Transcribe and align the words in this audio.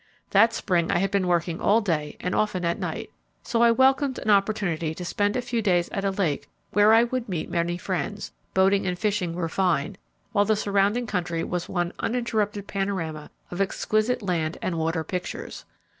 That 0.31 0.51
spring 0.51 0.89
I 0.91 0.97
had 0.97 1.11
been 1.11 1.27
working 1.27 1.61
all 1.61 1.79
day 1.79 2.17
and 2.19 2.33
often 2.33 2.65
at 2.65 2.79
night, 2.79 3.11
so 3.43 3.61
I 3.61 3.69
welcomed 3.69 4.17
an 4.17 4.31
opportunity 4.31 4.95
to 4.95 5.05
spend 5.05 5.35
a 5.37 5.43
few 5.43 5.61
days 5.61 5.89
at 5.89 6.03
a 6.03 6.09
lake 6.09 6.49
where 6.71 6.91
I 6.91 7.03
would 7.03 7.29
meet 7.29 7.51
many 7.51 7.77
friends; 7.77 8.31
boating 8.55 8.87
and 8.87 8.97
fishing 8.97 9.35
were 9.35 9.47
fine, 9.47 9.97
while 10.31 10.45
the 10.45 10.55
surrounding 10.55 11.05
country 11.05 11.43
was 11.43 11.69
one 11.69 11.93
uninterrupted 11.99 12.65
panorama 12.65 13.29
of 13.51 13.61
exquisite 13.61 14.23
land 14.23 14.57
and 14.59 14.79
water 14.79 15.03
pictures. 15.03 15.65